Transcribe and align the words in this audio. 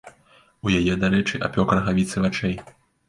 У 0.67 0.71
яе, 0.79 0.95
дарэчы, 1.03 1.41
апёк 1.49 1.75
рагавіцы 1.81 2.17
вачэй. 2.25 2.57